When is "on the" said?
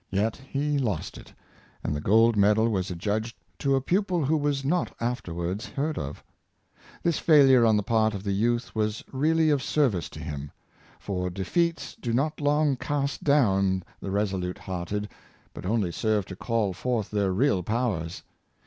7.67-7.83